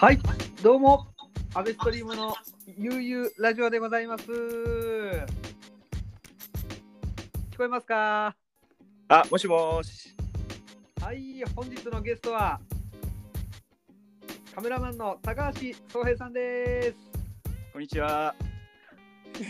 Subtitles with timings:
[0.00, 0.18] はい、
[0.62, 1.08] どうも、
[1.52, 2.34] アベストリームの
[2.78, 4.24] 悠々ラジオでございます。
[4.24, 5.26] 聞
[7.58, 8.34] こえますか？
[9.08, 10.16] あ、もしもーし。
[11.02, 12.58] はい、本日のゲストは、
[14.54, 16.96] カメラマンの高橋総平さんです。
[17.74, 18.34] こんにちは。
[19.34, 19.44] 総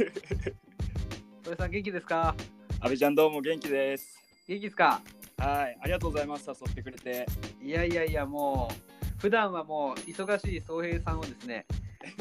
[1.44, 2.34] 平さん、元気ですか
[2.80, 4.18] 阿部ちゃんどうも元気です。
[4.48, 5.00] 元気ですか？
[5.36, 6.50] はい、ありがとうございます。
[6.50, 7.24] 誘ってくれて。
[7.62, 8.89] いやいやいや、もう、
[9.20, 11.66] 普段はもう忙しい総平さんをですね、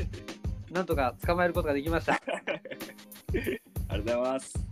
[0.70, 2.13] なんとか捕まえることができました。
[2.13, 2.20] あ
[3.95, 4.70] りがとうございます。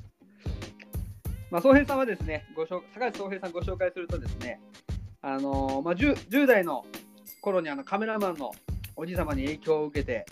[1.50, 4.60] まあ、総平さんはですね、ご紹高橋総平さんご紹介するとですね、
[5.22, 6.86] あのーまあ、10, 10代の
[7.42, 8.52] 頃にあのカメラマンの
[8.98, 10.26] おじ様に影響を受けて、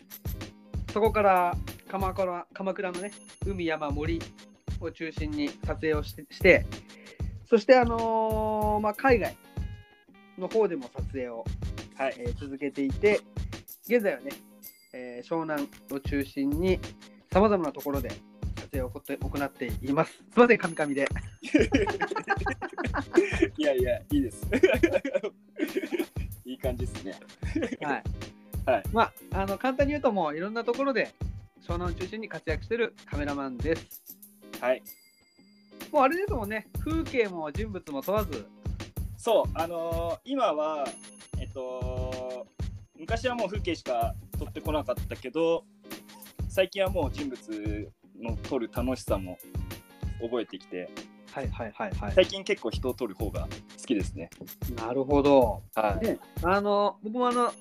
[0.92, 1.56] そこから
[1.88, 3.12] 鎌倉鎌倉のね、
[3.46, 4.20] 海、山、森
[4.82, 6.66] を中心に撮影をして、して
[7.46, 9.38] そして、あのーまあ、海外
[10.38, 11.46] の方でも撮影を、
[11.98, 12.16] はい。
[12.18, 13.20] えー続けていて、
[13.88, 14.32] 現在はね、
[14.94, 16.80] えー湘南を中心に
[17.32, 18.10] さまざまなところで
[18.56, 20.14] 撮影を行って行っています。
[20.14, 21.08] すみません、カミカミで。
[23.58, 24.46] いやいや、いいです。
[26.46, 27.20] いい感じですね。
[27.82, 28.04] はい。
[28.66, 28.84] はい。
[28.92, 31.14] まあ、あの簡単に言うともういろんなところで
[31.62, 34.02] 湘南を中心に活躍しているカメラマンです。
[34.60, 34.82] はい。
[35.92, 38.46] もうあれですもんね、風景も人物も問わず、
[39.18, 40.86] そう、あのー今は、
[41.56, 42.46] と、
[43.00, 45.64] 昔はもう風景しか撮ってこなかったけど、
[46.50, 49.38] 最近はもう人物の撮る楽しさも
[50.22, 50.90] 覚えてきて、
[51.32, 52.12] はいはいはいはい。
[52.14, 53.48] 最近結構人を撮る方が
[53.80, 54.30] 好きですね。
[54.76, 55.64] なるほど。
[55.74, 57.52] はね、あの僕もあの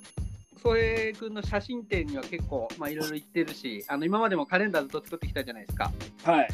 [0.63, 5.93] 宗平君の写真展には結構まあいろいろ行ってるし、あの今までもカレンダーずっと作ってきたじゃないですか。
[6.27, 6.29] い。
[6.29, 6.49] はい。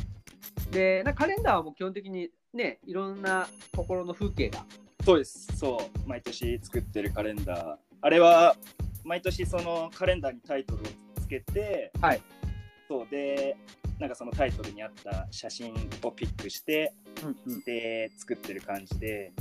[0.71, 4.65] で、なカレンダーはもう基本的にね、いろんなところの風景が。
[5.11, 5.57] そうです。
[5.57, 6.09] そう。
[6.09, 7.77] 毎年作ってるカレンダー。
[8.01, 8.55] あれは、
[9.03, 10.87] 毎年そのカレンダーにタイトルを
[11.21, 12.23] つけて、はい。
[12.87, 13.57] そうで、
[13.99, 16.93] なんかそのタイトルにあった写真をピックして、
[17.25, 17.61] うんうん。
[17.65, 19.33] で、作ってる感じで、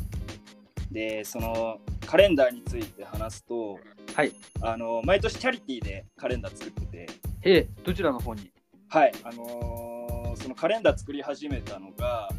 [0.91, 3.79] で、そのカレンダーについて話すと、
[4.15, 4.33] はい。
[4.61, 7.07] あの、毎年チャリティーでカレンダー作ってて、
[7.43, 8.51] ええ、どちらの方に？
[8.87, 9.11] はい。
[9.23, 12.29] あのーそのカレンダー作り始めたのが、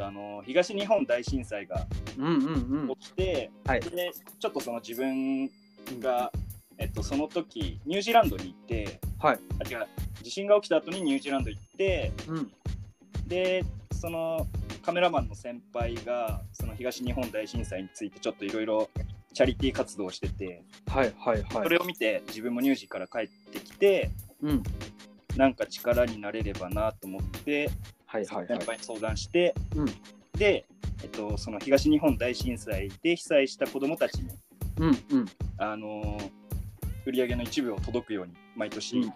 [0.00, 1.86] と、あの東日本大震災が
[2.18, 2.96] うんうんうん。
[2.96, 3.80] 起きて、はい。
[3.80, 5.50] でちょっとその自分
[6.00, 6.32] が、
[6.78, 9.38] えっと、その時ニュージーランドに行ってはい。
[9.62, 9.86] あ違う
[10.22, 12.50] 地震が起きた後にニュージーランド行ってうん。
[13.26, 13.62] で
[13.92, 14.46] その
[14.82, 18.88] カメラマンの先輩がその東日本大震災についてちょっといろいろ
[19.34, 21.46] チャリティー活動をしててはいはいはい。
[21.52, 24.10] それを見て自分もニュージーから帰ってきて
[24.42, 24.62] うん。
[25.36, 27.70] なんか力になれればなと思って
[28.10, 28.66] はいはいはい先。
[28.66, 29.86] 輩に相談して、うん
[30.38, 30.64] で、
[31.02, 34.30] えっと、その東日本大震災で被災した子どもたちに
[34.78, 35.26] うんうん。
[35.58, 36.30] あのー
[37.06, 39.12] 売り上げの一部を届くように毎年うん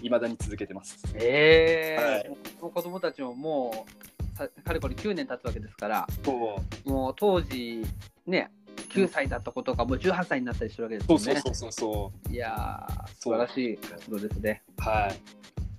[0.00, 0.98] いまだに続けてます。
[1.14, 2.28] ええはい
[2.60, 7.84] もう子供たちももうさかれこれ9年経つわけですから、そうもう当時
[8.26, 8.50] ね、
[8.90, 11.24] 9歳だった子とかもう18歳になったりするわけですよね。
[11.24, 14.62] そうそうそうそうそいやー、素晴らしい活動ですね。
[14.78, 14.82] う。
[14.82, 15.12] は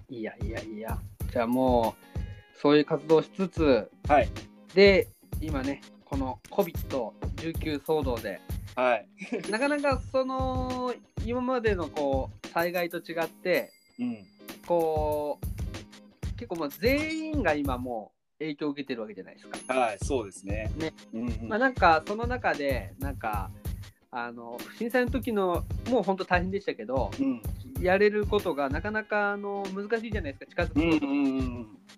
[0.10, 0.16] い。
[0.16, 0.98] いやいやいや。
[1.32, 2.05] じゃあもう、
[2.66, 4.30] そういう活動をしつつ、はい。
[4.74, 5.08] で、
[5.40, 8.42] 今ね、この COVID-19 騒動で、
[8.76, 9.08] はい。
[9.52, 10.92] なかなかその、
[11.24, 14.18] 今までのこう、災害と違って、うん。
[14.66, 19.72] こう、結構もう全員が今もう影響を受けてるわけじゃないですか。
[19.72, 19.98] はい。
[20.02, 20.72] そうですね。
[20.76, 20.92] ね。
[21.14, 21.48] うんうん。
[21.48, 23.52] まあなんかその中で、なんか、
[24.10, 27.44] あの震災の時のもう本当大変でしたけど、うん。
[27.82, 31.06] やれることがなかなかあの難しいじゃないですか、近づくこ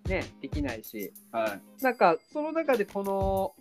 [0.04, 0.10] と。
[0.10, 1.84] ね、できないし、はい。
[1.84, 3.54] なんかその中でこの、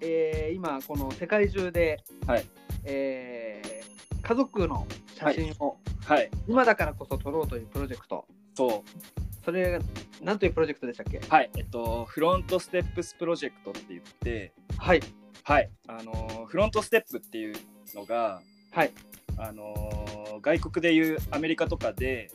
[0.00, 2.44] えー今、この世界中で、はい
[2.84, 3.92] えー
[4.24, 4.86] 家族の
[5.16, 6.30] 写真をはい。
[6.46, 9.44] 今だからこそ撮ろうというプロジェクト、そう。
[9.44, 9.80] それ、
[10.22, 11.20] なんというプロジェクトでしたっけ？
[11.28, 11.50] はい。
[11.56, 15.00] えっと、フロントステップスプロジェクトって言って、はい、
[15.42, 15.68] はい。
[15.88, 17.56] あのー、フロントステップっていう
[17.96, 18.40] のが、
[18.70, 18.92] はい、
[19.36, 22.30] あのー外国でいうアメリカとかで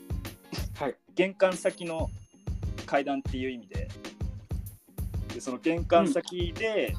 [0.80, 2.10] はい、玄関先の
[2.86, 3.90] 階段っていう意味で
[5.34, 6.96] でその玄関先で、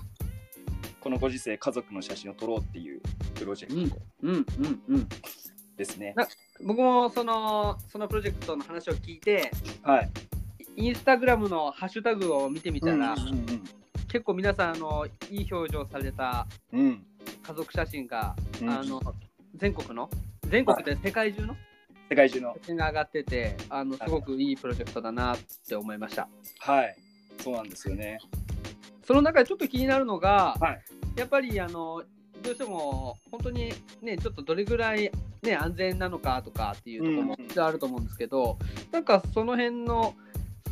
[1.01, 3.01] このご時世家族の写真を撮ろうっていう
[3.35, 5.09] プロジェクトうん、うん、うん、うん。
[5.77, 6.13] ですね。
[6.17, 6.27] な
[6.65, 9.51] 僕もそのそのプロジェクトの話を聞いて、
[9.83, 10.11] はい。
[10.77, 13.65] インスタグラムのハッシュタグを見てみたら、うん
[14.09, 17.07] 結構皆さんあの、いい表情されたうんうん。
[17.43, 18.71] 家族写真が、うん。
[18.71, 19.01] あの
[19.59, 20.09] 全国の、
[20.49, 21.57] 全国で世界中の？
[22.09, 22.55] 世界中の。
[22.63, 25.39] 写真が上がってて、あのすごくいいプロジェクトだなっ
[25.69, 26.29] て思いました。
[26.61, 26.97] はい。
[27.43, 28.19] そうなんですよね。
[29.05, 30.85] その中でちょっと気になるのが、はい。
[31.17, 32.03] やっぱりあの
[32.43, 35.11] どうしても本当にねちょっとどれぐらい
[35.43, 38.59] ね安全なのかとかっていうところもうんあると思うんですけど、
[38.93, 40.15] なんかその辺の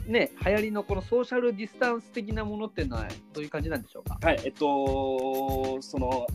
[0.06, 4.18] ね流行りのこのソーシャルディスタンス的なものっていうのはどういう感じなんでしょうか？
[4.22, 6.26] はい、えっと、その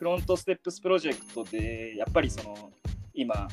[0.00, 2.72] フロントステップスプロジェクトで、やっぱりその
[3.12, 3.48] 今、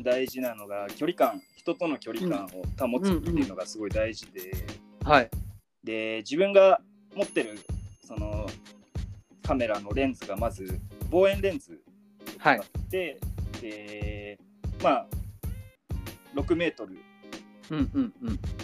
[0.00, 4.50] 大事なのが距離感、人との距離感を保つっていうのがすごい大事で、
[5.04, 5.30] はい。
[5.84, 6.80] で自分が
[7.14, 7.58] 持ってる
[8.02, 8.46] その
[9.42, 10.80] カメラのレンズがまず
[11.10, 11.78] 望遠レンズ
[12.38, 12.56] はい。
[12.56, 13.20] があって、
[13.60, 14.38] で
[14.82, 15.06] まあ
[16.34, 16.96] 6メートル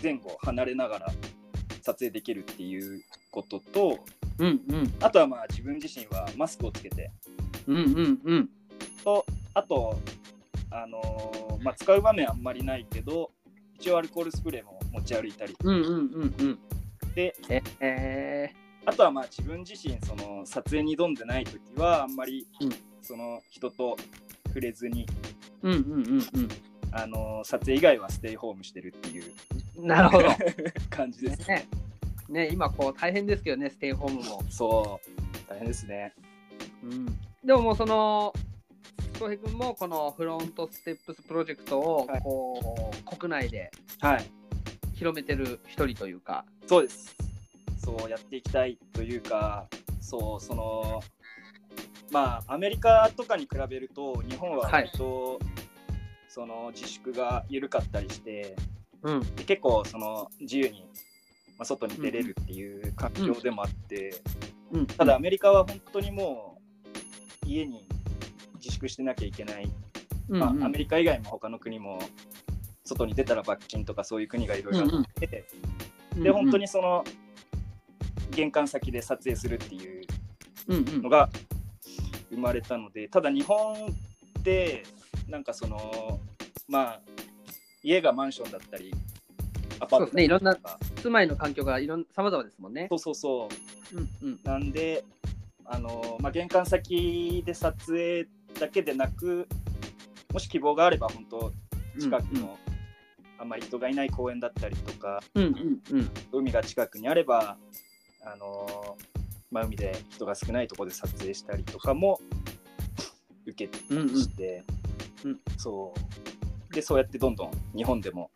[0.03, 1.13] 前後離れながら
[1.83, 3.99] 撮影できるっていうことと
[4.39, 4.95] うんうん。
[5.01, 7.11] あとはまあ自分自身はマスクをつけて。
[7.67, 8.51] うんうんうん。
[9.05, 9.25] と
[9.55, 9.99] あと、
[10.71, 13.31] あのーまあ、使う場面あんまりないけど
[13.79, 15.57] 一応アルコールスプレーも持ち歩いたり。
[15.63, 16.59] うんうんうんうん。
[17.15, 18.53] でええ
[18.85, 22.69] あとはまあ自分自身その撮影に挑んでない時はあんまりうん。
[23.03, 23.97] その人と
[24.49, 26.49] 触れずに、ー、うんうん
[26.91, 29.25] あのー撮影以外はステイホームしてるっていう。
[29.77, 30.29] うんなるほど。
[30.91, 31.49] 感じです。
[31.49, 31.86] ねね
[32.29, 34.43] 今こう大変ですけどねステイホームも。
[34.51, 36.13] そう大変ですね。
[36.83, 37.07] うん、
[37.45, 38.33] でももうその
[39.19, 43.71] 浩平君もこのフロントステップスプロジェクトをはいこう、国内で
[44.01, 44.31] はい
[44.95, 46.45] 広めてる一人というか。
[46.67, 47.17] そうです。
[47.87, 49.67] そうやっていきたいというか
[50.01, 51.03] そうその
[52.11, 55.39] まあアメリカとかに比べると日本は割と、
[56.29, 58.57] その自粛が緩かったりして
[59.03, 60.89] うんで結構その自由に、
[61.59, 64.15] まあ、外に出れるっていう環境でもあって、
[64.73, 66.59] うん、ただアメリカは本当にも
[67.45, 67.87] う家に
[68.57, 69.71] 自粛してなきゃいけない、
[70.29, 70.41] うんうん。
[70.41, 71.99] まあ、アメリカ以外も他の国も
[72.85, 75.47] 外に出たら罰金とかそういう国がいろいろあって、
[76.15, 77.05] で本当にその
[78.31, 80.05] 玄関先で撮影するっていう
[80.69, 81.03] うんうん。
[81.03, 81.31] のが
[82.31, 83.87] 生まれたのでただ日本
[84.39, 84.85] って
[85.29, 86.21] なんかその
[86.69, 87.01] まあ
[87.83, 88.93] 家がマンションだったり
[89.81, 92.89] アパートだったりとか住まいの環境がいろん様々ですもんね。
[92.91, 93.49] そうそうそ
[93.93, 93.97] う。
[93.97, 94.41] うんうん。
[94.43, 95.05] なんで、
[95.65, 98.27] あのまあ、玄関先で撮影
[98.59, 99.47] だけでなく、
[100.33, 101.53] もし希望があれば、本当、
[101.97, 102.59] 近くの、
[103.39, 105.47] あんまり人がいない公園だったりとか、うんう
[105.95, 106.11] んうん。
[106.33, 107.57] 海が近くにあれば、
[108.25, 108.97] あの
[109.53, 112.21] まあ、海で人が少ないところで撮影したりとかも
[113.47, 114.09] 受けてうんうん。
[114.09, 114.65] して、
[115.25, 115.41] うん。
[115.57, 115.95] そ
[116.71, 116.75] う。
[116.75, 118.33] でそうやってどんどん日本でも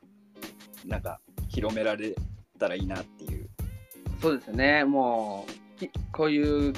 [0.87, 2.15] なんか広められ
[2.61, 3.49] たらいいなっていう。
[4.23, 4.85] そうですよね。
[4.85, 5.47] も
[5.77, 6.73] うきこういう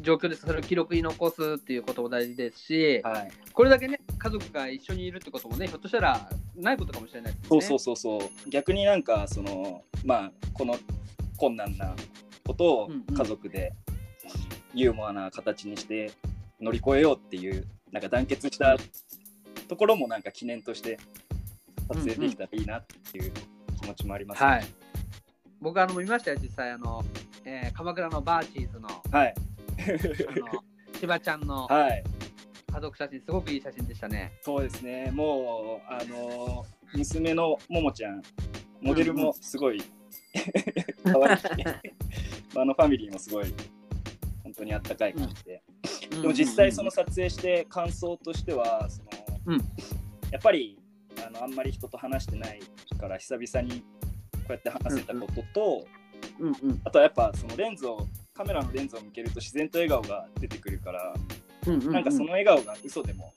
[0.00, 7.48] 状況でそれを記録に残すっていうことも大事ですし、はいこれだけね家族が一緒にいるってこともねひょっとしたらないことかもしれないですね。
[7.48, 10.76] そうそうそうそう逆になんかそのまあこの
[11.36, 11.94] 困難な
[12.46, 13.74] ことをうんうん家族で
[14.72, 16.12] ユーモアな形にして
[16.60, 18.76] 乗り越えようっていうなんか団結した
[19.68, 20.98] ところもなんか記念として
[21.88, 23.32] 撮影できたらいいなっていう
[23.80, 24.64] 気持ちもあります、はい。
[25.60, 27.04] 僕あの見ましたよ実際あの、
[27.44, 28.88] えー鎌倉のバーチーズの。
[29.10, 29.34] はい。
[29.34, 30.64] あの
[30.98, 31.66] 千葉ちゃんの。
[31.66, 32.04] はい。
[32.72, 34.32] 家族写真すごくいい写真でしたね。
[34.42, 35.10] そうですね。
[35.12, 36.64] もうあの
[36.94, 38.22] 娘のももちゃん。
[38.80, 39.82] モデルもすごい。
[41.04, 41.44] 可愛いし。
[42.56, 43.54] あのファミリーもすごい。
[44.42, 45.62] 本当にあったかい感じで、
[46.10, 49.10] でも実際その撮影して感想としてはその、
[49.46, 49.58] うん。
[50.30, 50.78] やっぱり
[51.26, 52.60] あのあんまり人と話してない
[52.98, 53.99] から久々にこ
[54.52, 55.86] うやって話せたことと、
[56.38, 56.80] うんうん。
[56.84, 61.14] あとはやっぱそのレンズをカメラのレンズを向けると自然と笑顔が出てくるから、
[61.66, 61.92] うんうんうん。
[61.92, 63.32] なんかその笑顔が嘘でも、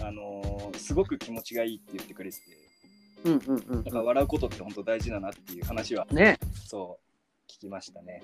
[0.00, 2.42] あのーすごく気持ちがいいって言ってくれてて
[3.24, 6.38] うんうんうんだから笑うことって本当大事だなっていう話はね。
[6.66, 6.98] そ
[7.48, 8.22] う聞きましたね。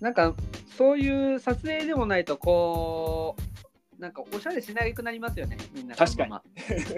[0.00, 0.34] なんか
[0.76, 3.49] そういう撮影でもないとこう
[4.00, 5.94] なんかおしゃれしなくなりますよねみんな。
[5.94, 6.30] 確かに。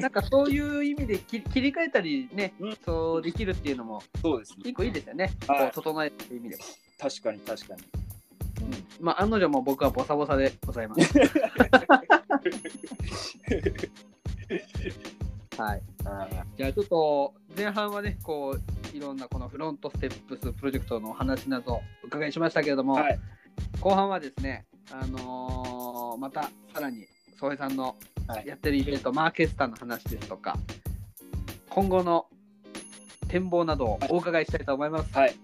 [0.01, 2.77] なんかそういう意味で切切り替えたりね、うん。
[2.85, 4.59] そうできるっていうのもそうですね。
[4.67, 5.73] 一個いいですよね、はい。
[5.73, 6.63] 整えるっていう意味でも、
[7.01, 7.83] 確かに確かに。
[8.63, 11.19] うん、まあ案の定も僕はボサボサでございます。
[15.59, 15.83] はい。
[16.57, 23.19] じゃあちょっと前半はねこういろんなこのフロントステップスプロジェクトのお話などお伺いしましたけれども、はい。
[23.81, 25.82] 後半はですね、あのー
[26.17, 27.07] またさらに
[27.39, 30.57] 宗平さんのはいやってるイベント、マーケスターの話ですとか
[31.69, 32.27] 今後の
[33.29, 35.13] 展望などをお伺いしたいと思います。
[35.17, 35.35] はい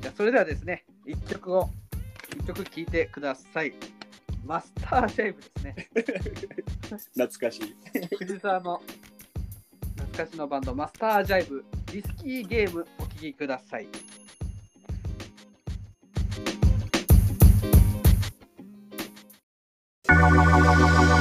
[0.00, 1.70] じゃあそれではですね一曲を
[2.30, 3.72] 一曲聴いてください。
[4.44, 5.76] マスタージャイブですね。
[7.14, 8.16] 懐かしい。
[8.16, 8.82] 藤沢の
[9.96, 13.86] 懐かしのバンドマスタージャイブリスキーゲームお聴きください。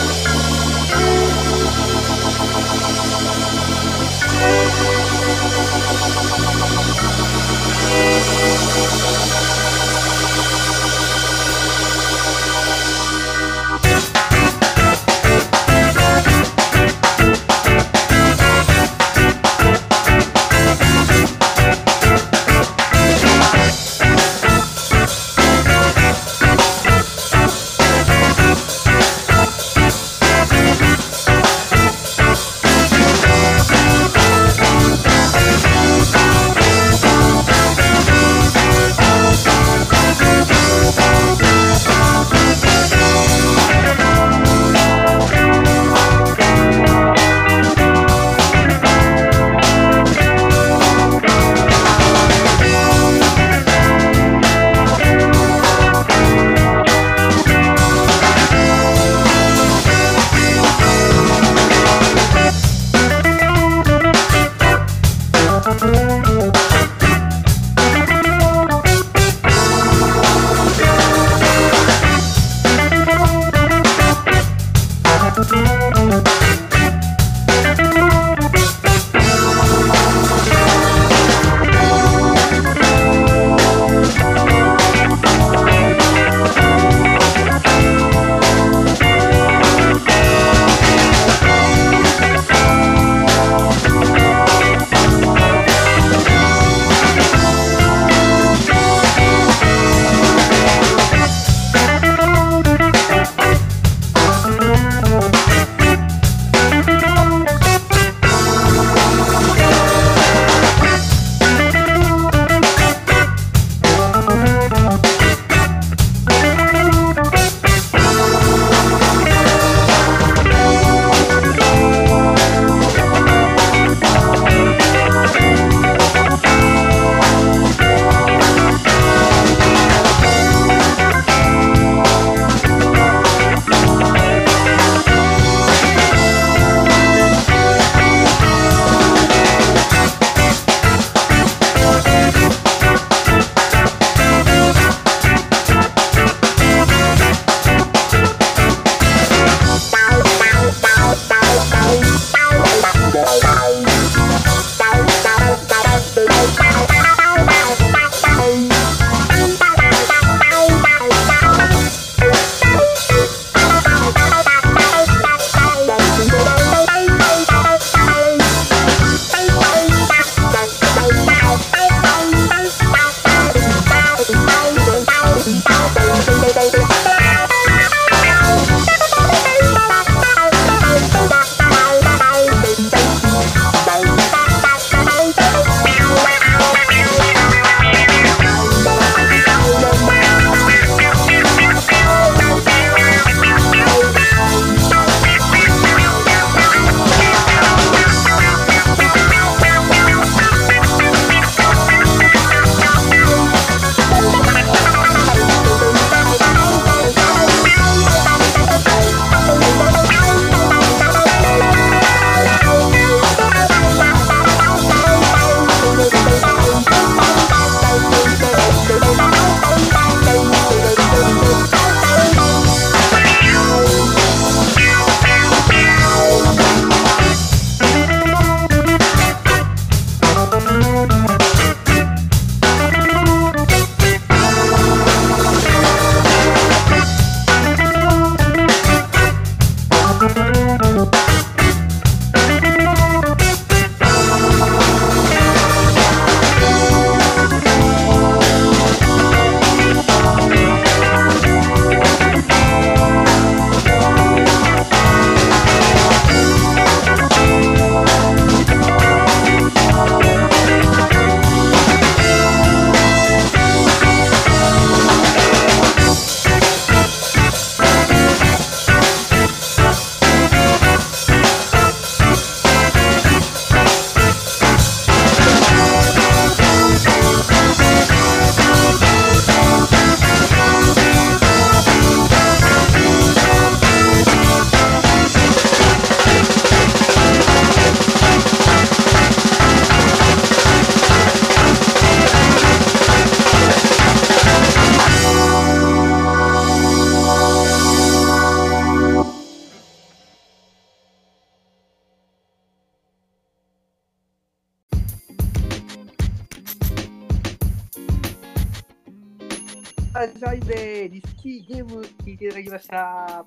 [310.38, 313.44] ジャイベリスキーゲーム聞いていただきました。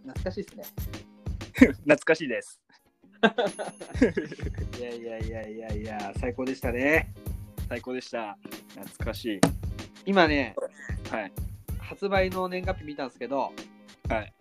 [0.00, 0.64] 懐かしいですね。
[1.52, 2.58] 懐かしいです。
[4.80, 7.12] いやいやいやいやいや、最高でしたね。
[7.68, 8.38] 最高でした。
[8.70, 9.40] 懐かしい。
[10.06, 10.56] 今ね、
[11.10, 11.32] はい。
[11.78, 13.52] 発売の年月日見たんですけど、
[14.08, 14.32] はい。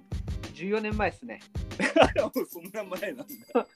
[0.53, 1.41] 14年前ですね。
[2.23, 3.67] もうそんな前なんだ。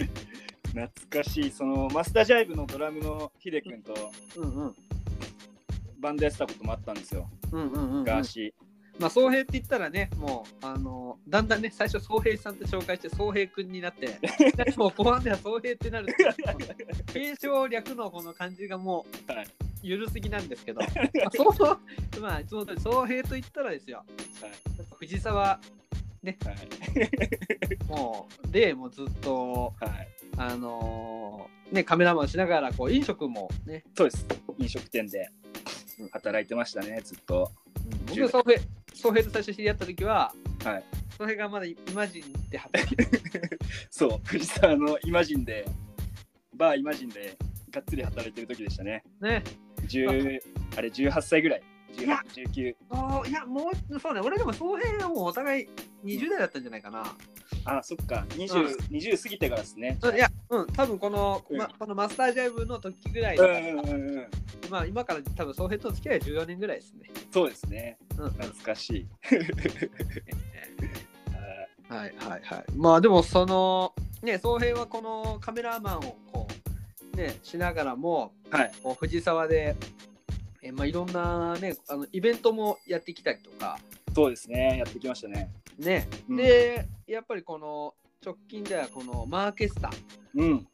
[0.74, 1.50] 懐かしい。
[1.50, 3.94] そのマスタージャイブのドラムのヒデ君と。
[5.98, 7.28] バンドやってたこともあったんですよ。
[7.52, 8.04] うんうんうん、うん。
[8.04, 8.54] ガーシ
[8.98, 19.46] まあ、総平って言ったらね、もう、あの、だんだんね、最初、総平さんって紹介して、総平くんになって、で もう後半では総平ってなると、継承略のこの感じがもう、はい
[19.82, 21.72] ゆるすぎなんですけど、 まあ、そ
[22.18, 24.04] う、まあ、いつも通り、総平と言ったらですよ、
[24.98, 25.60] 藤沢、は
[26.22, 26.38] い。
[27.88, 30.08] もう、で、もうずっと、はい。
[30.40, 30.50] はい。
[30.52, 34.26] あのーね、カメラマンしながら、こう、飲食もね、そうです。
[34.58, 35.30] 飲食店で
[36.12, 37.52] 働いてましたね、ずっと。
[38.08, 38.60] 僕、総平、
[38.92, 40.32] 総平と最初知り合った時は、
[40.64, 40.84] はい。
[41.16, 43.58] 総平がまだイマジンで働いてる。
[43.90, 45.64] そう、藤沢のイマジンで、
[46.54, 47.36] バーイマジンで
[47.70, 49.04] がっつり働いてる時でしたね。
[49.20, 49.44] ね。
[49.82, 50.40] 10
[50.76, 51.62] あれ18歳ぐらい。
[51.98, 52.74] いや18、19。
[52.90, 55.68] そういや、もう、そうね、俺でも総平はもうお互い
[56.04, 57.04] 20代だったんじゃないかな。
[57.64, 58.24] あ、そっか。
[58.36, 59.98] うん20、20過ぎてからですね。
[60.02, 64.26] いや、うん、多分この、うんま、このマスタージャイブの時ぐらいだから、うんうんうんうん。
[64.70, 67.10] まあ今から多分総平との付き合いは14年ぐらいですね。
[67.30, 67.98] そうですね。
[68.16, 69.06] うん、うん懐かしい。
[71.88, 72.64] はいはいはい。
[72.76, 76.00] まあでもその、ね、総平はこのカメラマンを
[76.32, 76.46] こ
[77.12, 78.72] う、ね、しながらも、はい。
[78.82, 79.76] こう藤沢で、
[80.62, 83.78] えまあ、いろんなね、あのイベントもやってきたりとか、
[84.14, 84.78] そうですね。
[84.78, 85.50] やってきましたね。
[85.78, 87.94] ね、うんで、やっぱりこの
[88.24, 89.90] 直近ではこのマーケスタ、
[90.34, 90.66] うん。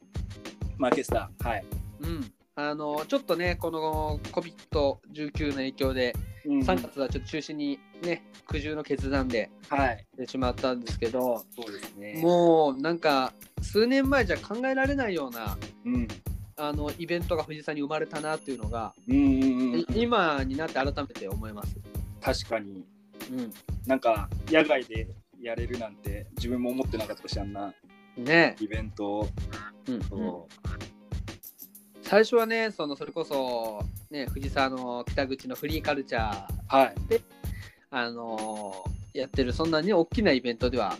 [0.77, 1.47] マーケスター。
[1.47, 1.65] はい。
[2.01, 6.13] うん、あのちょっとね、この COVID-19 の影響で、
[6.45, 10.05] うん3月はちょっと中止にね、苦渋の決断ではい。
[10.15, 12.21] してしまったんですけど、そうですね。
[12.21, 16.07] もうなんか、数年前じゃ考えられないようなうん。
[16.57, 19.85] あのイベントが藤沢に生まれたなっていうのが、うんうんうんい。
[19.95, 21.75] 今になって改めて思います。
[22.21, 22.83] 確かに。
[23.31, 23.53] うん、
[23.85, 25.07] なんか、野外で
[25.41, 27.73] やれるなんて自分も思ってなかったし、あんな
[28.17, 29.27] ね、イベントを。
[29.87, 30.47] うんうんそ
[32.01, 36.95] 最初はね、そのそれこそ、ね、藤沢の北口のフリーカルチャー、うはい。
[37.91, 40.95] あのーやってる、そんなに大きなイベントでは、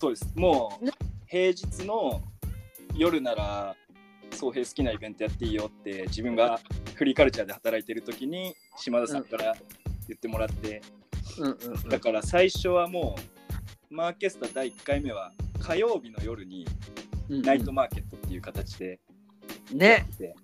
[0.00, 0.26] そうです。
[0.34, 0.92] もうね、
[1.26, 2.20] 平日の
[2.96, 3.76] 夜なら、
[4.34, 6.60] 総平好きなイベントやっていいよって、自分が
[6.94, 9.54] フリーカルチャーで働いてる時に、島田さんから
[10.08, 10.82] 言ってもらって、
[11.38, 11.88] うんうんうん。
[11.88, 13.16] だから最初はも
[13.90, 16.66] う、マーケスタ第1回目は、火曜日の夜に
[17.28, 17.42] うんうん。
[17.42, 19.00] ナイトマーケットっていう形で。
[19.70, 20.34] やねっ、て、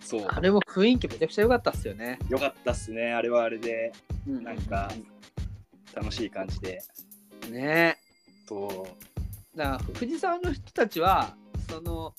[0.00, 2.18] そう、あれも雰囲気めちゃくちゃ良かったっすよね。
[2.28, 3.92] よかったっすね、あれはあれで、
[4.28, 4.90] うなんか
[5.94, 6.82] 楽しい感じで。
[7.50, 7.98] ね。
[8.46, 9.58] そう。
[9.58, 11.36] だから藤沢の人たちは
[11.68, 12.14] その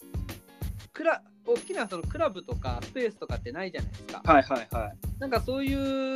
[0.94, 4.22] クラ大きなそのクラブとかスペースとかってないじゃないですか。
[4.24, 5.20] はいはいはい。
[5.20, 5.74] なんかそうい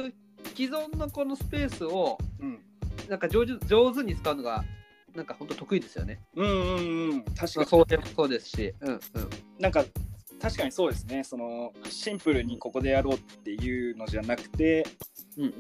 [0.07, 0.13] う
[0.55, 2.59] 既存のこのスペースをうん、
[3.09, 4.63] なんか上手上手に使うのが
[5.15, 6.19] なんか本当得意ですよね。
[6.35, 7.51] うんうんうん、確かに。
[7.57, 8.73] まあそうでもそうですし。
[8.79, 8.99] うんうん。
[9.59, 9.83] なんか
[10.39, 14.85] 確かにそうですねそのシンプルにここでやろうっていうのじゃなくて
[15.37, 15.51] うんうん。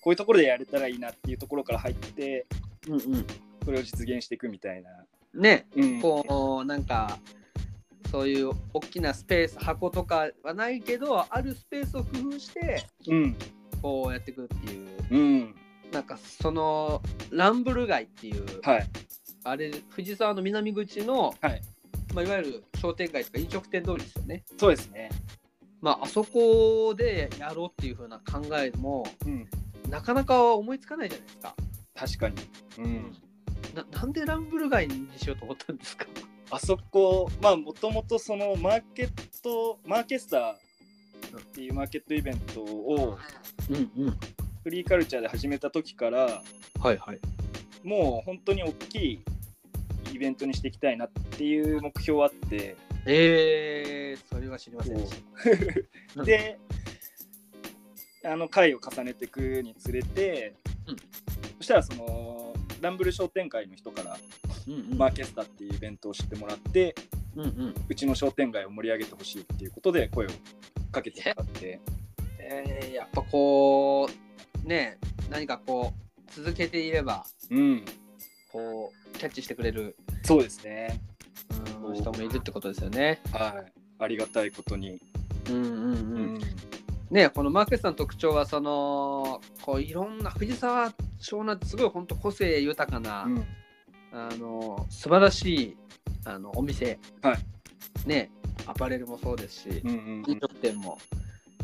[0.00, 2.46] こういうところでやれたらいいなっていうところから入って
[2.88, 3.26] うんうん。
[3.64, 4.90] それを実現していくみたいな、
[5.34, 7.18] ね、うん、こうなんか
[8.14, 13.36] そういう大きなスペース箱とかはないけどあるスペースを工夫してうん。
[13.82, 14.88] こうやっていくっていう。
[15.10, 15.54] うん。
[15.90, 18.86] なんかそのランブル街っていう、はい。
[19.42, 21.60] あれ藤沢の南口の、はい。
[22.14, 24.44] まあ、いわゆる商店街とか飲食店通りですよね。
[24.60, 25.10] そうですね。
[25.80, 29.48] まああそこでやろうっていう風な考えもうん。
[29.90, 31.56] なかなか思いつかないじゃないですか。
[31.96, 32.36] 確かに、
[32.78, 33.12] うん、
[33.74, 36.06] ななんでランブル街にしようと思ったんですか？
[36.54, 40.56] あそこまあもともとそのマーケットマーケスターっ
[41.52, 43.18] ていうマーケットイベントを
[43.70, 44.18] うんうん。
[44.62, 46.42] フリーカルチャーで始めた時から
[46.80, 47.20] はいはい。
[47.82, 49.24] もう本当に大きい
[50.12, 56.20] イベントにしていきたいなっていう目標はあってえー、それは知りませんでした。
[56.20, 56.58] うんで
[58.24, 60.54] あの回を重ねていくにつれて、
[60.86, 60.96] うん
[61.58, 64.16] そしたらそのランブル商店会の人から
[64.68, 64.98] うんうん。
[64.98, 66.94] マーケスタっていうイベントを知ってもらって
[67.36, 67.74] うんうん。
[67.88, 70.30] うちの商店街を盛り上げてほしいっていうことで声を
[70.92, 71.80] かけてもらって。
[72.38, 74.08] えー、やっぱこ
[74.64, 74.98] うね
[75.30, 77.84] 何かこう続けていればうん。
[78.52, 81.00] こうキャッチしてくれる、そうですね。
[81.82, 83.20] うん、人もいるってことですよね。
[83.32, 83.72] はい。
[83.98, 85.00] ありがたいことに。
[85.48, 86.34] うんうんううん。
[86.36, 86.40] ん
[87.10, 93.46] ねこのマーケスさんの特徴はそのこういろんな藤沢湘南ってすごい本当個性豊かな、うん
[94.14, 95.76] あの素晴らしい
[96.24, 97.38] あのお店、はい。
[98.08, 98.30] ね
[98.66, 100.98] アパレルもそうですし、うんうん飲食店も。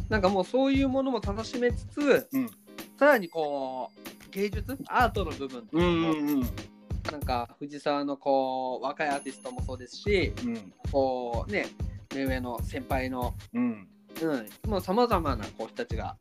[0.09, 2.51] なんかもうそういうものも楽しめつつ、うん。
[2.99, 4.77] さらにこう芸術？
[4.89, 6.41] アートの部分ってういうんうん。
[7.11, 10.73] なんか藤沢のこう若いアーティストもそうですしうん。
[10.91, 11.67] こうね
[12.15, 13.89] 目上の先輩のうん。
[14.23, 14.37] う
[14.67, 16.17] ん、もうさまざまなこう人たちが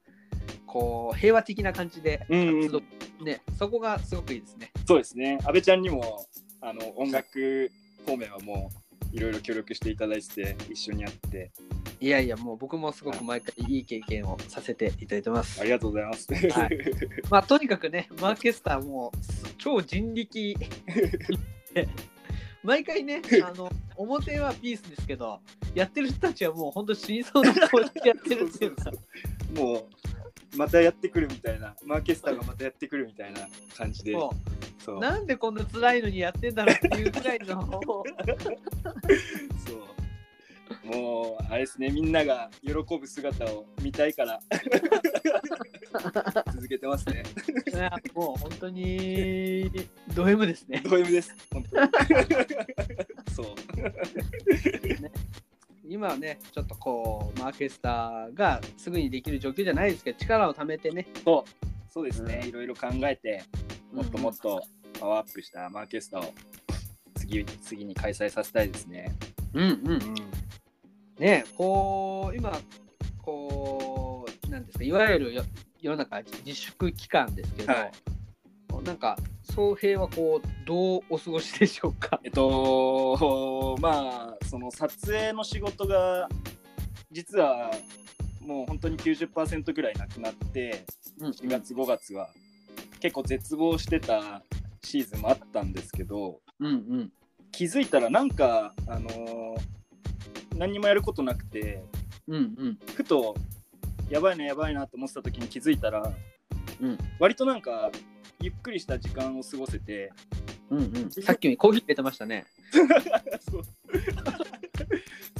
[0.69, 2.83] こう平和的な感じでうんうん
[3.25, 4.71] ね、そこがすごくいいですね。
[4.87, 6.25] そうですね阿部ちゃんにも
[6.61, 7.69] あの音楽
[8.05, 8.71] 方面はも
[9.11, 11.51] ういろいろ協力していただいてて一緒にやって
[11.99, 15.65] いやいや、もう僕もすごく毎回いい経験をさせていただいてますあ。
[15.65, 16.33] りがとうございます。
[16.33, 16.69] はい
[17.29, 19.11] まあとにかくね、マーケスターも
[19.57, 20.55] 超人力。
[22.63, 25.39] 毎回ね、あの表はピースですけど、
[25.73, 28.91] やってる人たちはもう本当死にそうな顔してやってるっていうか、
[29.55, 29.85] もう
[30.55, 31.75] またやってくるみたいな。
[31.85, 33.41] マーケスターがまたやってくるみたいな
[33.77, 34.13] 感じで。
[34.13, 34.33] も
[34.79, 34.97] そう。
[34.97, 34.99] う。
[34.99, 37.69] なんでこんな辛いのにやってんだろうっていうぐらいの。
[39.65, 39.79] そう。
[40.85, 41.89] もうあれですね。
[41.89, 44.39] みんなが喜ぶ姿を見たいから。
[46.53, 47.23] 続けてますね。
[47.73, 49.71] ねもう本当に
[50.15, 50.81] ド M ですね。
[50.83, 51.35] ド M です。
[51.51, 51.89] 本当に。
[53.35, 53.47] そう
[55.89, 61.91] 今はね、ちょっとこう、マーケスターがすぐにできる状況じゃないですけど、力を貯めてね、そう。
[61.91, 62.49] そうですね、うん。
[62.49, 63.43] いろいろ考えて
[63.91, 64.61] もっともっと
[64.99, 66.33] パワーアップしたマーケスタを
[67.15, 69.15] 次次に開催させたいですね。
[69.55, 69.89] うんうん。
[69.93, 69.95] う。
[69.95, 69.99] ん。
[71.17, 72.51] ね、こう、今、
[73.23, 75.43] こう、なんですか、いわゆるよ
[75.81, 77.91] 世の中自粛期間ですけど、はい
[78.83, 82.19] なんか、総平はこう、どうお過ごしでしょうか？
[82.23, 86.29] えっとまあその撮影の仕事が
[87.11, 87.71] 実は
[88.41, 90.85] もう本当に90%ぐらいなくなって
[91.19, 92.29] うん4月5月は
[92.99, 94.43] 結構絶望してた
[94.83, 97.11] シーズンもあったんですけどうんうん。
[97.51, 99.57] 気づいたらなんかあのー
[100.57, 101.83] 何にもやることなくて
[102.27, 102.79] うんうん。
[102.95, 103.35] ふと
[104.09, 106.11] やばいなやばいなと思ってた時に気づいたら
[106.81, 107.91] うん割となんか
[108.41, 110.11] ゆっくりした時間を過ごせて
[110.69, 111.11] うんうん。
[111.11, 112.45] さっきコーヒー入れてましたね。
[113.51, 113.63] そう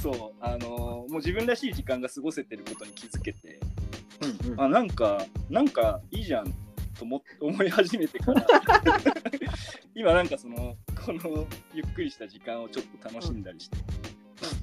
[0.00, 3.58] そうあのーもう自分らしい時間が過ごせてることに気づけて
[4.46, 4.60] うんうん。
[4.60, 6.52] あなんかなんかいいじゃん
[6.98, 8.46] と思 思い始めてから
[9.94, 13.78] 今なんかそのこのゆっくりした時間をちょっと楽しんだりして,、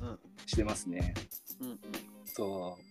[0.02, 1.13] うんしてますね
[1.62, 1.80] うんうん。
[2.26, 2.84] そう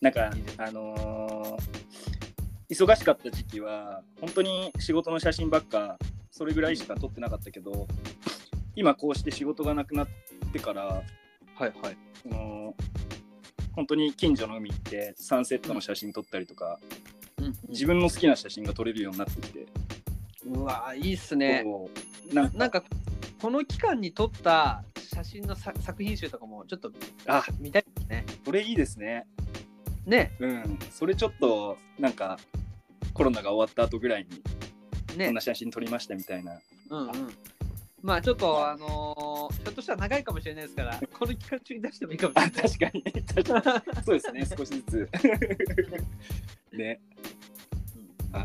[0.00, 2.17] なんかあのー
[2.70, 5.98] 忙しかった時期は本当に仕事の写真ばっか
[6.30, 7.86] それぐらいしか撮ってなかったけど
[8.76, 10.08] 今こうして仕事がなくなっ
[10.52, 11.02] てから
[11.58, 11.96] はいはい。
[12.22, 12.74] その
[13.74, 16.78] 本当に近所の海行ってサンセットの写真撮ったりとか、
[17.38, 19.66] うんうん自分の好きな写真が撮れるようになってきて、
[20.44, 21.64] うわいいっすね。
[22.32, 22.82] なんなんか
[23.40, 26.90] この期間に撮った写真のさ作品集とかもちょっと
[27.28, 28.26] あ見たいですね。
[28.44, 29.24] それいいですね
[30.04, 32.38] ねうんそれちょっとなんか
[33.18, 37.10] コロナが終わった後ぐらいにこねんな写真撮りましたみたいな、うんうん。
[38.00, 42.62] まあちょっとあのーひょっとしたら長いかもしれないですから、この期間中に出してもいいかもしれあない。
[42.62, 43.02] 確かに。
[43.02, 44.04] 確かに。
[44.04, 44.46] そうですね。
[44.56, 45.08] 少しずつ。
[46.72, 47.00] ね。
[48.32, 48.40] うん。
[48.40, 48.44] は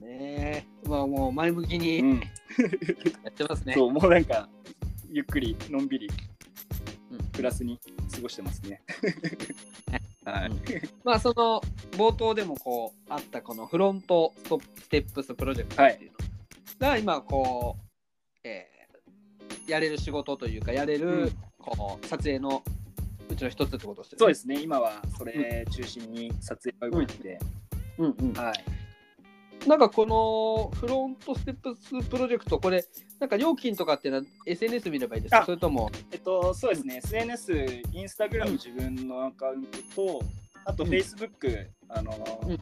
[0.00, 0.06] ね。
[0.06, 3.74] えまあもう前向きい、にうん、やってますね。
[3.74, 4.48] そうもうなんか
[5.08, 6.10] ゆっくりのんびり
[7.12, 7.18] うん。
[7.28, 7.78] プラスに
[8.12, 8.82] 過ごしてますね
[10.24, 10.60] はい、うん。
[11.04, 11.60] まあその
[11.92, 16.16] 冒頭でもこうあったこのフロントストステップスプロジェクトっていうの。
[16.78, 17.84] が今こう、
[18.44, 18.74] えー
[19.66, 21.30] やれる仕事というかやれる、うん。
[21.58, 22.62] こう撮影の
[23.30, 24.18] うちの一つってことですよね。
[24.18, 24.60] そうですね。
[24.60, 27.38] 今はそれ中心に撮影が動いてて、
[27.98, 28.16] うん。
[28.18, 28.83] うん、はい
[29.66, 32.84] なんかこのフロントステップスプロジェクトこれ
[33.18, 35.42] なんか料金とかっていうのは SNS 見ればいいですか？
[35.42, 35.90] あそれとも？
[36.12, 40.22] えっと、そうですね、SNS、インスタグラムうん自分のアカウントと、
[40.66, 40.90] あとうん。
[40.90, 42.12] Facebook、あの
[42.46, 42.60] うん、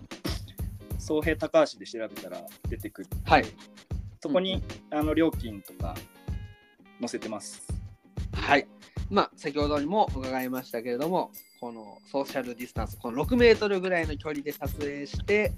[0.99, 2.39] 総平高橋で調べたら
[2.69, 3.09] 出てくる。
[3.25, 3.45] はい。
[4.21, 5.97] そこに、あの料金とか
[7.01, 7.67] 載せてます。
[8.33, 8.69] はい。
[9.11, 15.53] まあ、先ほどにも伺いましたけれども、このソーシャルディスタンス、この6メートルぐらいの距離で撮影して、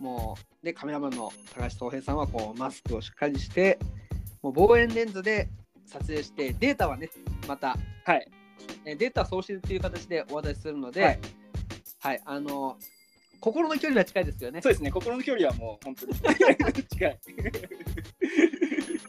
[0.00, 3.78] もう、で、カメラマンの高橋東平さんはこうマスクをしっかりして、
[4.42, 5.48] もう望遠レンズで
[5.86, 7.10] 撮影して、データはね、
[7.46, 8.26] また、はい。
[8.84, 11.08] えデータ送信っていう形でお渡しするので、は
[12.00, 12.78] はいい、あの、
[13.40, 14.60] 心の距離は近いですよね。
[14.62, 16.14] そうですね、心の距離はもう本当に
[16.84, 17.18] 近い。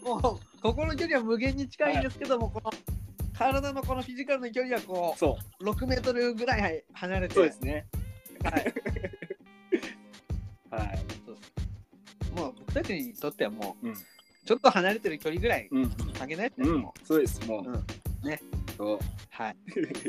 [0.04, 0.22] もう
[0.62, 2.72] 心の距離は無限に近いんですけども、この
[3.38, 7.88] 体のこのフィジカルの距離はこそう6メートルぐらい離れてそうですね。
[8.44, 8.74] はい、
[10.72, 11.00] はい。
[11.26, 13.96] そうですもう僕たちにとってはもううん。
[14.44, 15.90] ちょっと離れてる距離ぐらいうん。
[15.90, 16.94] 限られてうんるも。
[17.04, 17.46] そうです。
[17.48, 17.70] もう。
[17.70, 18.42] うんね。
[18.78, 18.96] そう。
[18.96, 19.56] う、はい、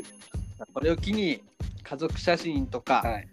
[0.73, 1.41] これを機に
[1.83, 3.27] 家族写真とか、はい。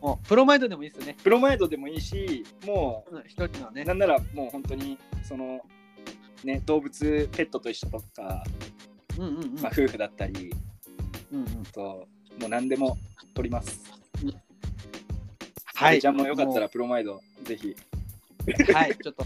[0.00, 5.60] もうプロマイドでもいいですよねプロマイドでもいいし、もうん一人のねう、なんならもう本当に、その、
[6.42, 8.42] ね、動物、ペットと一緒とか、
[9.16, 10.52] うんうんうんまあ、夫婦だったり、
[11.32, 12.08] うんうんと、
[12.40, 12.98] もう何でも
[13.32, 13.80] 撮ります。
[15.82, 16.00] はい。
[16.00, 17.74] じゃあもうよかったらプロマイド、ぜひ。
[18.72, 19.24] はい、ちょっと、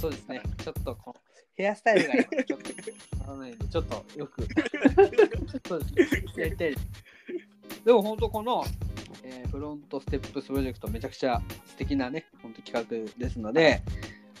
[0.00, 1.20] そうですね、ちょっとこう、
[1.56, 2.72] ヘアスタイルが今ちょっと、
[3.70, 4.46] ちょっとよく、
[5.68, 6.86] そうですね、やりたいです。
[7.84, 8.64] でも本当この、
[9.22, 13.80] えーフロントステップスプロジェクトめちゃくちゃ素敵なね、本当企画ですので、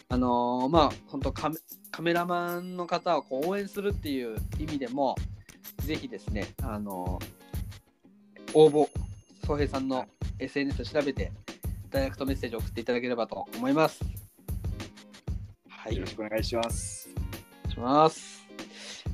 [0.08, 1.56] あのーまあ本当カメ
[1.90, 5.16] カメラマンの方をこう応援するっていう意味でも、
[5.78, 8.88] ぜひですね、あのー応募、
[9.46, 10.06] 宗平さんの
[10.38, 11.32] SNS 調べて、
[11.96, 14.00] ダイレクトメッセージを送っていただければと思います。
[15.66, 17.08] はい、よろしくお願いします。
[17.70, 18.46] します。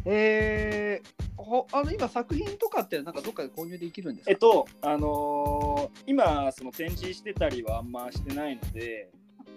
[0.04, 4.30] えー、ほあの今作品とかってなんかどっかで購入できるんですか？
[4.32, 9.12] えっと、あのー今、その展示してたりはあんましてないので、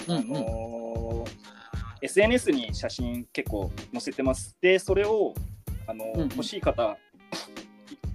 [0.07, 1.31] うんうんあのー
[2.03, 4.55] SNS に写真結構載せてます。
[4.61, 5.33] で、それを、
[5.87, 6.95] あのーうんうん欲しい方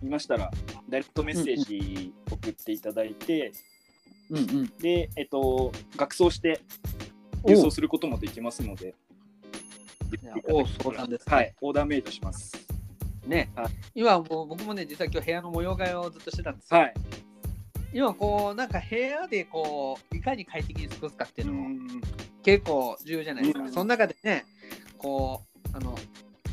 [0.02, 0.52] い いましたら、
[0.88, 3.50] ダイレクトメッセージ送っていただいて、
[4.30, 4.72] うんうん。
[4.78, 6.60] で、えっと、学装して
[7.42, 8.94] お郵送することもできますので、
[10.48, 12.52] おそうなんですねはい、オーダーメイドします。
[13.26, 16.80] ね、はい今もう僕もね実は今日部屋の模様替えをずっとしてたんですよ。
[16.80, 16.94] はい。
[17.92, 22.00] 今こうなんか部屋でこういかに快適に過ごすかっていうのもうん
[22.42, 23.60] 結構重要じゃないですか。
[23.60, 24.44] うんその中でね
[24.96, 25.96] こうあの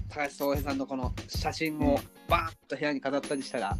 [0.09, 3.77] 高橋宗平さんのこの写真をバーンと部屋に飾ったりしたら、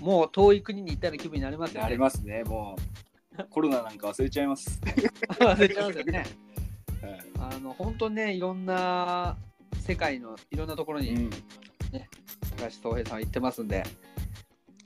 [0.00, 1.92] もう遠い国に行ったような気分になりますよあね。
[1.92, 3.09] りますね、もう。
[3.50, 4.80] コロナなんか忘れちゃいます。
[5.40, 6.18] 忘れちゃいますよね。
[6.18, 7.20] はい。
[7.38, 9.36] あの本当にねいろんな
[9.80, 11.30] 世界のいろんなところにうん。
[11.30, 13.82] 高橋宗平さんは行ってますんで。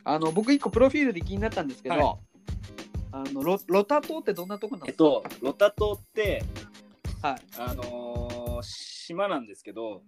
[0.04, 2.18] あの僕一個プロフィールで気になったんですけど、は
[3.11, 6.44] あのロロタ島ってどんなとこなんですか、えっと、ロタ島って、
[7.22, 7.37] はい。
[7.59, 8.44] あのー
[9.04, 10.02] 島なんですけど、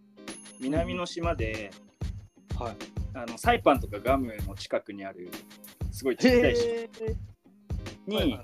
[0.60, 1.70] 南の島で、
[2.58, 2.76] はい、
[3.14, 5.30] あのサイパンとかガムの近くにある、
[5.92, 6.88] すごいちっちゃい島
[8.06, 8.38] に、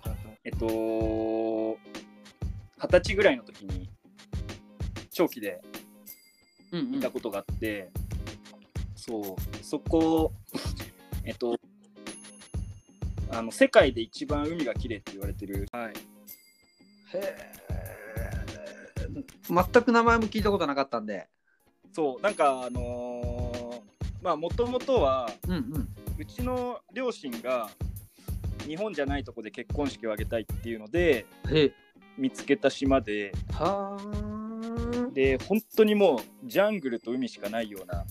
[0.44, 1.78] えっと、二
[2.88, 3.88] 十歳ぐらいの時に、
[5.10, 5.60] 長期で
[6.72, 6.94] うんうん。
[6.96, 7.90] いたことがあって、
[8.96, 10.32] そう、そこ、
[11.24, 11.58] えっと、
[13.30, 15.92] あの世界で一番海が綺麗って言われてる、はい、
[17.14, 17.72] へー。
[19.72, 21.28] 全く名前も聞いたことなかったんで。
[21.92, 23.42] そう、なんかあのー
[24.22, 25.88] まあ、もともとは、うんうん。
[26.18, 27.70] うちの両親が
[28.66, 31.26] 日本じゃないとこで結婚式を挙げたいっていうので
[32.16, 38.04] 見つけた島ではーで本当にもうジャングルと海しかないような。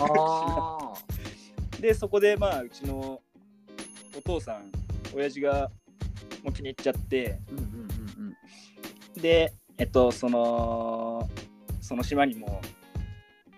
[0.00, 0.94] あ。
[1.80, 3.22] でそこでまあうちの
[4.16, 4.70] お父さん
[5.14, 5.70] 親父が
[6.42, 8.36] もう気に入っちゃってーうんうんうん
[9.16, 9.22] うん。
[9.22, 11.28] でえっとその
[11.80, 12.60] その島にも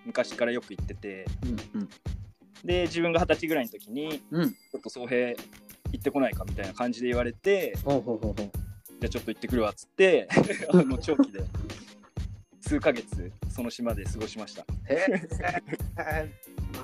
[0.05, 1.27] 昔からよく行ってて。
[1.75, 1.89] うん
[2.65, 4.43] で自分が二十歳ぐらいの時にうん。
[4.43, 5.37] うんちょっと総平行
[6.03, 7.95] ってこないかみたいな感じで言われてじゃ
[9.07, 10.29] あちょっと行ってくるわっつって
[10.71, 11.41] あの長期で
[12.61, 14.65] 数ヶ月その島で過ごしました。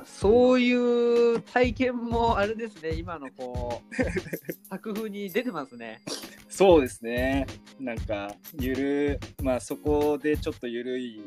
[0.05, 3.95] そういう体験もあれですね今のこう
[4.69, 6.01] 作風に出てますね。
[6.49, 7.47] そうですね。
[7.81, 11.23] なんかゆるまあそこでちょっとゆるい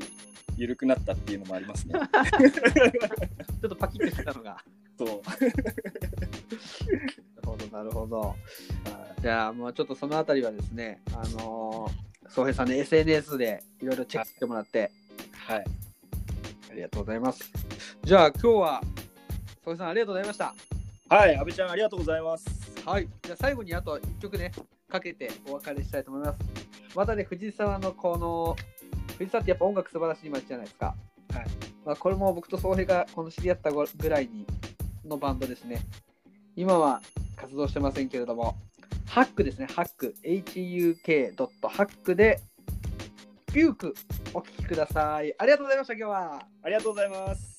[0.58, 1.96] ゆるくなったっていうのもありますね。
[2.00, 4.64] ちょっとパキッとしたのが。
[4.98, 5.22] そう
[7.46, 8.36] ほどなるほど
[9.22, 14.92] じゃあもうちょっとそのあたりはですねあのー、宗平さんの SNS でいろいろチェックしてもらって
[15.48, 15.64] はい
[16.72, 17.52] ありがとうございます
[18.04, 18.82] じゃあ今日は
[19.64, 20.56] 宗平さんありがとうございました
[21.10, 23.08] はい阿部ちゃんありがとうございますはい。
[23.22, 24.52] じゃあ最後にあと1曲ね、
[24.90, 26.40] かけてお別れしたいと思います。
[26.96, 28.56] またね、藤沢のこの、
[29.20, 30.96] 藤沢ってやっぱ音楽素晴らしい街じゃないですか。
[31.34, 31.46] はい
[31.86, 34.46] まあ、これも僕と宗平がこの知り合ったぐらいに
[35.06, 35.82] のバンドですね。
[36.56, 37.02] 今は
[37.42, 38.56] 活動してませんけれども、
[39.08, 42.40] ハックですね、ハック、huk.hack で、
[43.54, 43.94] ビューク
[44.34, 45.34] お聴きください。
[45.38, 46.46] ありがとうございました、今日は。
[46.64, 47.51] ありがとうございます